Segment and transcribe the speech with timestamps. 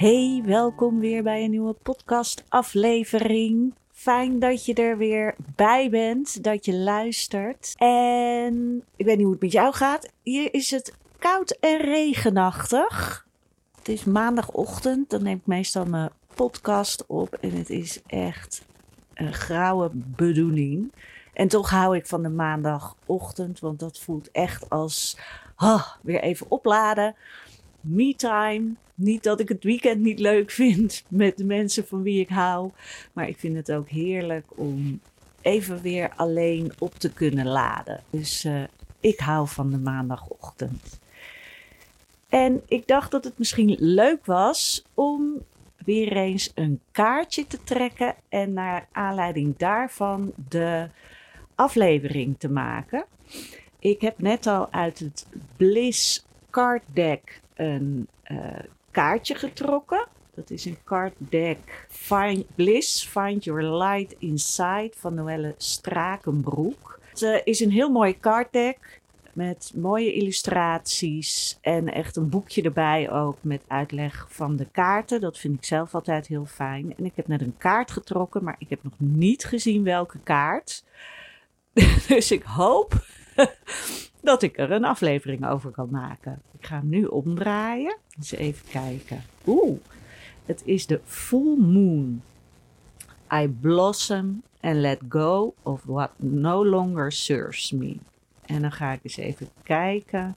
[0.00, 3.74] Hey, welkom weer bij een nieuwe podcast-aflevering.
[3.92, 7.74] Fijn dat je er weer bij bent, dat je luistert.
[7.76, 10.08] En ik weet niet hoe het met jou gaat.
[10.22, 13.26] Hier is het koud en regenachtig.
[13.78, 17.34] Het is maandagochtend, dan neem ik meestal mijn podcast op.
[17.34, 18.64] En het is echt
[19.14, 20.92] een grauwe bedoeling.
[21.32, 25.16] En toch hou ik van de maandagochtend, want dat voelt echt als
[25.56, 27.14] ah, weer even opladen.
[27.80, 28.74] Me-time.
[28.94, 32.70] Niet dat ik het weekend niet leuk vind met de mensen van wie ik hou.
[33.12, 35.00] Maar ik vind het ook heerlijk om
[35.40, 38.00] even weer alleen op te kunnen laden.
[38.10, 38.62] Dus uh,
[39.00, 41.00] ik hou van de maandagochtend.
[42.28, 45.42] En ik dacht dat het misschien leuk was om
[45.84, 50.88] weer eens een kaartje te trekken en naar aanleiding daarvan de
[51.54, 53.04] aflevering te maken.
[53.78, 55.26] Ik heb net al uit het
[55.56, 58.38] Bliss Card Deck een uh,
[58.90, 60.06] kaartje getrokken.
[60.34, 67.00] Dat is een card deck Find Bliss, Find Your Light Inside van Noelle Strakenbroek.
[67.10, 69.00] Het uh, is een heel mooi card deck
[69.32, 75.20] met mooie illustraties en echt een boekje erbij ook met uitleg van de kaarten.
[75.20, 76.94] Dat vind ik zelf altijd heel fijn.
[76.96, 80.84] En ik heb net een kaart getrokken, maar ik heb nog niet gezien welke kaart.
[82.08, 83.04] dus ik hoop
[84.20, 86.42] dat ik er een aflevering over kan maken.
[86.58, 87.96] Ik ga hem nu omdraaien.
[88.16, 89.22] Eens even kijken.
[89.46, 89.78] Oeh,
[90.46, 92.22] het is de full moon.
[93.32, 97.96] I blossom and let go of what no longer serves me.
[98.46, 100.34] En dan ga ik eens even kijken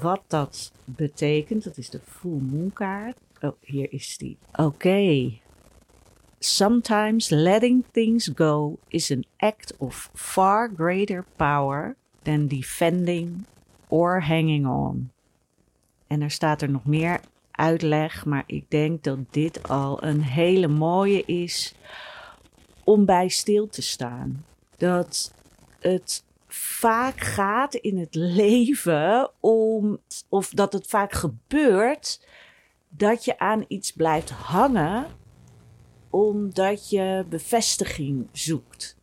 [0.00, 1.64] wat dat betekent.
[1.64, 3.16] Dat is de full moon kaart.
[3.40, 4.36] Oh, hier is die.
[4.56, 5.30] Oké.
[6.40, 13.46] Sometimes letting things go is an act of far greater power than defending
[13.88, 15.10] or hanging on.
[16.06, 20.68] En er staat er nog meer uitleg, maar ik denk dat dit al een hele
[20.68, 21.74] mooie is
[22.84, 24.44] om bij stil te staan.
[24.76, 25.34] Dat
[25.80, 29.98] het vaak gaat in het leven om,
[30.28, 32.26] of dat het vaak gebeurt,
[32.88, 35.06] dat je aan iets blijft hangen
[36.10, 38.96] omdat je bevestiging zoekt.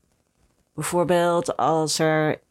[0.74, 2.42] Bijvoorbeeld als er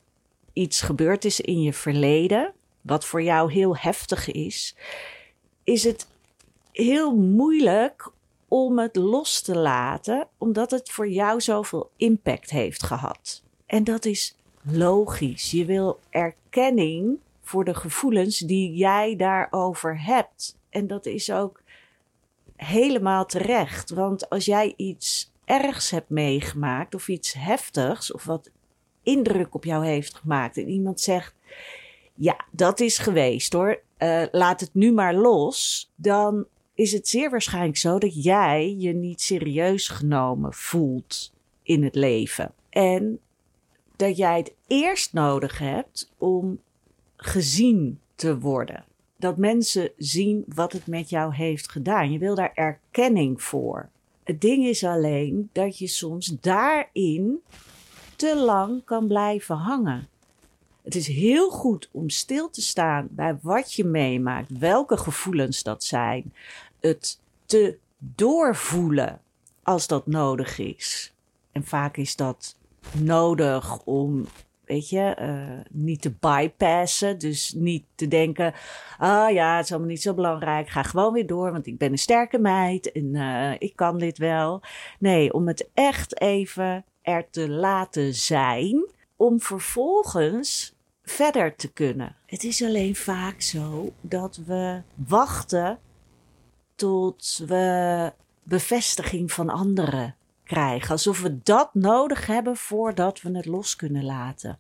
[0.53, 4.77] iets gebeurd is in je verleden, wat voor jou heel heftig is,
[5.65, 6.09] is het
[6.73, 8.11] heel moeilijk
[8.49, 13.43] om het los te laten, omdat het voor jou zoveel impact heeft gehad.
[13.67, 15.51] En dat is logisch.
[15.51, 20.57] Je wil erkenning voor de gevoelens die jij daarover hebt.
[20.71, 21.61] En dat is ook
[22.65, 23.91] helemaal terecht.
[23.91, 28.51] Want als jij iets ergs hebt meegemaakt of iets heftigs of wat
[29.03, 31.35] indruk op jou heeft gemaakt en iemand zegt,
[32.15, 37.31] ja, dat is geweest hoor, uh, laat het nu maar los, dan is het zeer
[37.31, 41.33] waarschijnlijk zo dat jij je niet serieus genomen voelt
[41.63, 42.53] in het leven.
[42.71, 43.19] En
[43.97, 46.59] dat jij het eerst nodig hebt om
[47.17, 48.85] gezien te worden.
[49.17, 52.13] Dat mensen zien wat het met jou heeft gedaan.
[52.13, 53.89] Je wil daar erkenning voor.
[54.25, 57.41] Het ding is alleen dat je soms daarin
[58.17, 60.09] te lang kan blijven hangen.
[60.83, 65.85] Het is heel goed om stil te staan bij wat je meemaakt, welke gevoelens dat
[65.85, 66.33] zijn.
[66.81, 69.21] Het te doorvoelen
[69.63, 71.13] als dat nodig is.
[71.53, 72.57] En vaak is dat
[72.93, 74.27] nodig om,
[74.67, 77.19] weet je, uh, niet te bypassen.
[77.19, 78.55] Dus niet te denken,
[78.99, 80.69] ah ja, het is allemaal niet zo belangrijk.
[80.69, 84.19] Ga gewoon weer door, want ik ben een sterke meid en uh, ik kan dit
[84.19, 84.63] wel.
[84.99, 92.17] Nee, om het echt even er te laten zijn, om vervolgens verder te kunnen.
[92.27, 95.79] Het is alleen vaak zo dat we wachten
[96.75, 100.17] tot we bevestiging van anderen
[100.89, 104.59] Alsof we dat nodig hebben voordat we het los kunnen laten.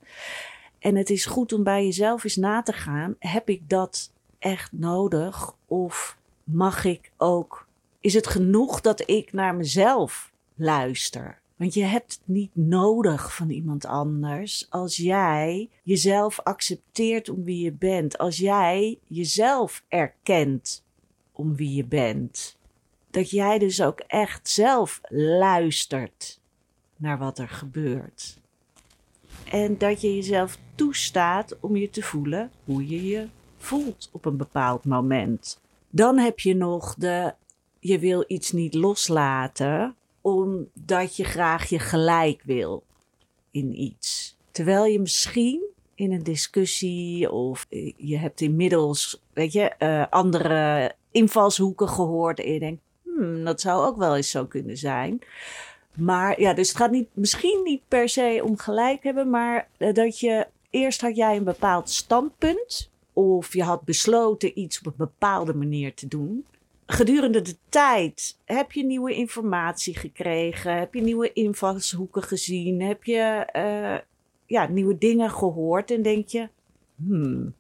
[0.79, 4.73] En het is goed om bij jezelf eens na te gaan: heb ik dat echt
[4.73, 5.55] nodig?
[5.67, 7.67] Of mag ik ook.
[8.01, 11.43] Is het genoeg dat ik naar mezelf luister?
[11.57, 17.65] Want je hebt het niet nodig van iemand anders als jij jezelf accepteert om wie
[17.65, 18.19] je bent.
[18.19, 20.85] Als jij jezelf erkent
[21.33, 22.57] om wie je bent.
[23.15, 25.01] Dat jij dus ook echt zelf
[25.39, 26.41] luistert
[26.97, 28.39] naar wat er gebeurt.
[29.51, 34.37] En dat je jezelf toestaat om je te voelen hoe je je voelt op een
[34.37, 35.61] bepaald moment.
[35.91, 37.35] Dan heb je nog de
[37.79, 42.85] je wil iets niet loslaten omdat je graag je gelijk wil
[43.51, 44.37] in iets.
[44.51, 45.65] Terwijl je misschien
[45.95, 52.59] in een discussie of je hebt inmiddels, weet je, uh, andere invalshoeken gehoord en je
[53.17, 55.19] hmm, dat zou ook wel eens zo kunnen zijn.
[55.95, 59.93] Maar ja, dus het gaat niet, misschien niet per se om gelijk hebben, maar eh,
[59.93, 62.91] dat je eerst had jij een bepaald standpunt.
[63.13, 66.45] Of je had besloten iets op een bepaalde manier te doen.
[66.87, 70.79] Gedurende de tijd heb je nieuwe informatie gekregen.
[70.79, 72.83] Heb je nieuwe invalshoeken gezien.
[72.83, 73.99] Heb je eh,
[74.47, 75.91] ja, nieuwe dingen gehoord.
[75.91, 76.49] En denk je,
[76.97, 77.55] hmm,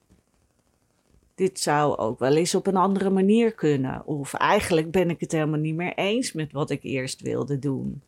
[1.35, 4.07] dit zou ook wel eens op een andere manier kunnen.
[4.07, 8.03] Of eigenlijk ben ik het helemaal niet meer eens met wat ik eerst wilde doen.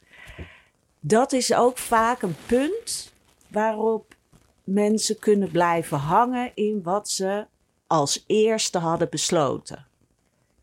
[1.01, 3.13] Dat is ook vaak een punt
[3.49, 4.15] waarop
[4.65, 7.47] mensen kunnen blijven hangen in wat ze
[7.87, 9.87] als eerste hadden besloten.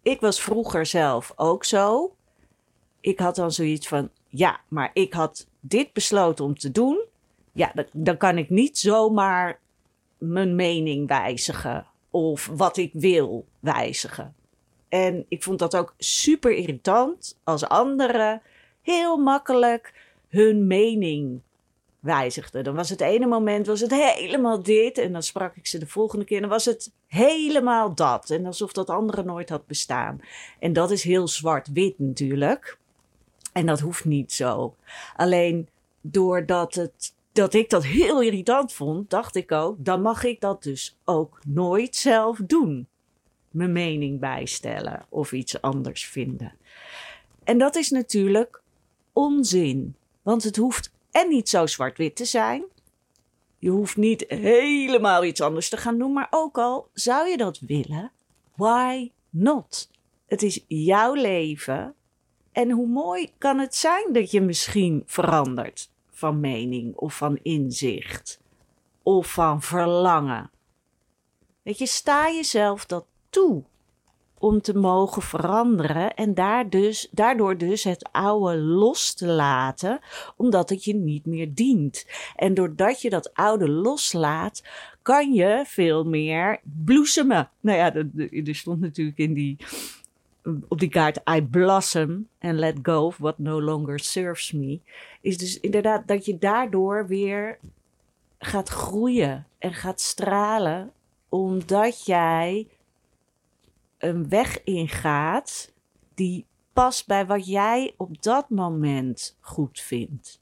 [0.02, 2.16] Ik was vroeger zelf ook zo.
[3.00, 7.02] Ik had dan zoiets van: ja, maar ik had dit besloten om te doen.
[7.52, 9.60] Ja, dan, dan kan ik niet zomaar
[10.18, 14.36] mijn mening wijzigen of wat ik wil wijzigen.
[14.90, 18.42] En ik vond dat ook super irritant als anderen
[18.82, 19.94] heel makkelijk
[20.30, 21.42] hun mening
[22.00, 22.64] wijzigden.
[22.64, 25.88] Dan was het ene moment was het helemaal dit en dan sprak ik ze de
[25.88, 28.30] volgende keer en dan was het helemaal dat.
[28.30, 30.22] En alsof dat andere nooit had bestaan.
[30.60, 32.78] En dat is heel zwart-wit natuurlijk.
[33.54, 34.76] En dat hoeft niet zo.
[35.16, 35.68] Alleen
[36.02, 40.64] doordat het dat ik dat heel irritant vond, dacht ik ook, dan mag ik dat
[40.64, 42.88] dus ook nooit zelf doen.
[43.52, 46.54] Mijn mening bijstellen of iets anders vinden.
[47.44, 48.62] En dat is natuurlijk
[49.14, 52.64] onzin, want het hoeft en niet zo zwart-wit te zijn.
[53.60, 57.60] Je hoeft niet helemaal iets anders te gaan doen, maar ook al zou je dat
[57.60, 58.12] willen,
[58.56, 59.90] why not?
[60.26, 61.94] Het is jouw leven.
[62.52, 65.92] En hoe mooi kan het zijn dat je misschien verandert
[66.24, 68.42] van mening of van inzicht
[69.02, 70.52] of van verlangen.
[71.62, 73.64] Weet je, sta jezelf dat toe
[74.38, 80.00] om te mogen veranderen en daar dus, daardoor dus het oude los te laten,
[80.36, 82.06] omdat het je niet meer dient.
[82.36, 84.64] En doordat je dat oude loslaat,
[85.02, 87.50] kan je veel meer bloesemen.
[87.60, 87.94] Nou ja,
[88.46, 89.58] er stond natuurlijk in die
[90.68, 94.80] op die kaart I blossom and let go of what no longer serves me.
[95.22, 97.60] Is dus inderdaad dat je daardoor weer
[98.40, 100.92] gaat groeien en gaat stralen.
[101.30, 102.68] Omdat jij
[103.98, 105.72] een weg ingaat
[106.14, 110.42] die past bij wat jij op dat moment goed vindt.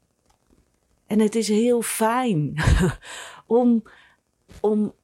[1.06, 2.62] En het is heel fijn
[3.46, 3.82] om,
[4.60, 4.94] om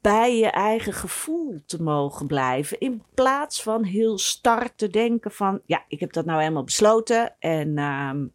[0.00, 2.80] bij je eigen gevoel te mogen blijven.
[2.80, 7.34] In plaats van heel star te denken van, ja, ik heb dat nou helemaal besloten
[7.38, 8.26] en ehm,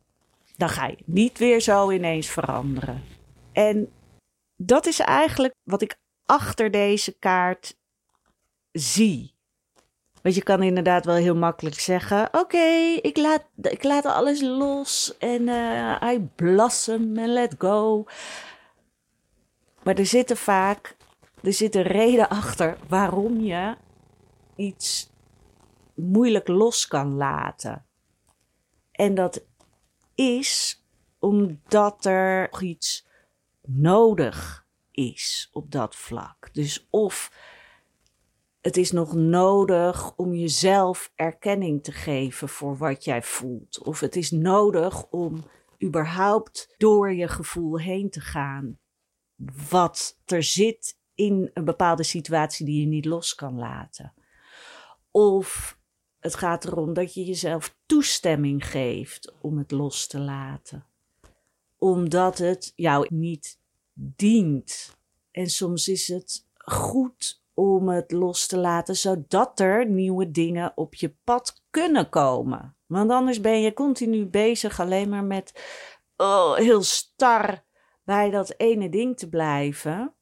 [0.57, 3.03] dan ga je niet weer zo ineens veranderen.
[3.51, 3.91] En
[4.55, 7.77] dat is eigenlijk wat ik achter deze kaart
[8.71, 9.37] zie.
[10.21, 12.67] Want je kan inderdaad wel heel makkelijk zeggen: Oké,
[13.01, 18.05] ik, laat, ik laat alles los en uh, I blossom and let go.
[19.83, 20.97] Maar er zitten vaak
[21.43, 23.75] er zit een reden achter waarom je
[24.55, 25.11] iets
[25.95, 27.85] moeilijk los kan laten.
[28.91, 29.45] En dat
[30.15, 30.83] is
[31.19, 33.07] omdat er iets
[33.61, 36.49] nodig is op dat vlak.
[36.53, 37.31] Dus of
[38.61, 43.83] het is nog nodig om jezelf erkenning te geven voor wat jij voelt.
[43.83, 45.43] Of het is nodig om
[45.83, 48.79] überhaupt door je gevoel heen te gaan.
[49.69, 54.13] Wat er zit in een bepaalde situatie die je niet los kan laten.
[55.11, 55.77] Of
[56.19, 60.85] het gaat erom dat je jezelf toestemming geeft om het los te laten.
[61.77, 63.59] Omdat het jou niet
[63.93, 64.97] dient.
[65.31, 70.95] En soms is het goed om het los te laten, zodat er nieuwe dingen op
[70.95, 72.75] je pad kunnen komen.
[72.85, 75.63] Want anders ben je continu bezig alleen maar met
[76.17, 77.63] oh, heel star
[78.03, 80.13] bij dat ene ding te blijven.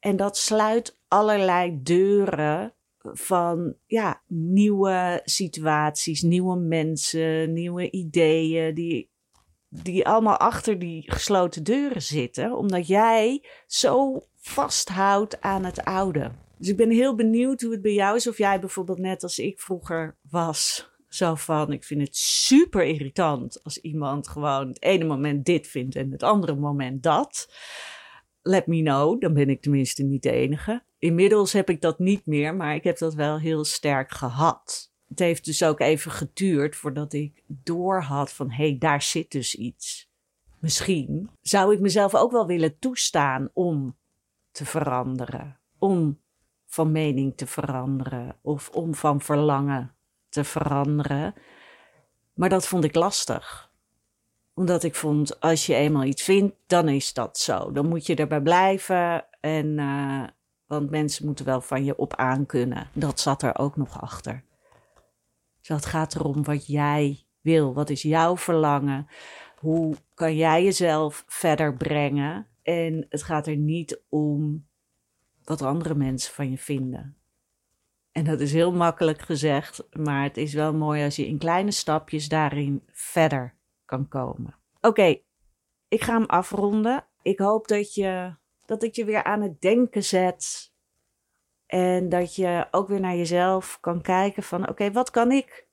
[0.00, 9.10] En dat sluit allerlei deuren van ja, nieuwe situaties, nieuwe mensen, nieuwe ideeën, die,
[9.68, 16.30] die allemaal achter die gesloten deuren zitten, omdat jij zo vasthoudt aan het oude.
[16.56, 19.38] Dus ik ben heel benieuwd hoe het bij jou is, of jij bijvoorbeeld net als
[19.38, 20.88] ik vroeger was.
[21.08, 25.96] Zo van, ik vind het super irritant als iemand gewoon het ene moment dit vindt
[25.96, 27.48] en het andere moment dat
[28.42, 29.20] let me know.
[29.20, 30.84] Dan ben ik tenminste niet de enige.
[30.98, 34.92] Inmiddels heb ik dat niet meer, maar ik heb dat wel heel sterk gehad.
[35.08, 39.54] Het heeft dus ook even geduurd voordat ik doorhad van hé, hey, daar zit dus
[39.54, 40.10] iets.
[40.58, 43.96] Misschien zou ik mezelf ook wel willen toestaan om
[44.50, 45.60] te veranderen.
[45.78, 46.20] Om
[46.66, 49.94] van mening te veranderen of om van verlangen
[50.28, 51.34] te veranderen.
[52.34, 53.69] Maar dat vond ik lastig.
[54.60, 57.72] Omdat ik vond, als je eenmaal iets vindt, dan is dat zo.
[57.72, 59.24] Dan moet je erbij blijven.
[59.40, 60.24] En, uh,
[60.66, 62.88] want mensen moeten wel van je op aankunnen.
[62.92, 64.44] Dat zat er ook nog achter.
[65.58, 67.74] Dus het gaat erom wat jij wil.
[67.74, 69.06] Wat is jouw verlangen?
[69.56, 72.46] Hoe kan jij jezelf verder brengen?
[72.62, 74.66] En het gaat er niet om
[75.44, 77.16] wat andere mensen van je vinden.
[78.12, 81.70] En dat is heel makkelijk gezegd, maar het is wel mooi als je in kleine
[81.70, 83.58] stapjes daarin verder
[83.90, 84.54] kan komen.
[84.80, 85.20] Oké,
[85.88, 87.06] ik ga hem afronden.
[87.22, 88.34] Ik hoop dat, je,
[88.66, 90.72] dat het je weer aan het denken zet.
[91.66, 95.66] En dat je ook weer naar jezelf kan kijken van oké, wat kan ik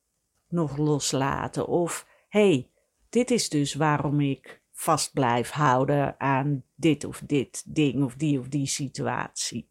[0.47, 1.67] nog loslaten?
[1.67, 2.69] Of hey,
[3.09, 8.39] dit is dus waarom ik vast blijf houden aan dit of dit ding of die
[8.39, 9.69] of die situatie.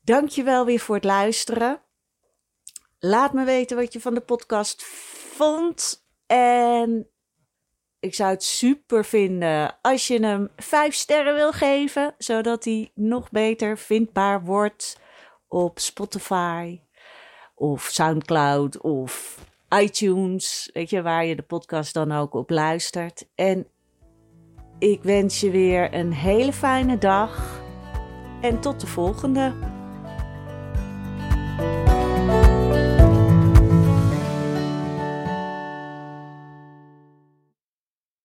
[0.00, 1.80] Dank je wel weer voor het luisteren.
[2.98, 4.84] Laat me weten wat je van de podcast
[5.36, 6.04] vond.
[6.26, 7.08] En
[8.00, 13.30] ik zou het super vinden als je hem vijf sterren wil geven, zodat hij nog
[13.30, 15.00] beter vindbaar wordt
[15.48, 16.80] op Spotify
[17.54, 19.38] of SoundCloud of
[19.80, 23.28] iTunes, weet je, waar je de podcast dan ook op luistert.
[23.34, 23.66] En
[24.78, 27.60] ik wens je weer een hele fijne dag
[28.40, 29.75] en tot de volgende.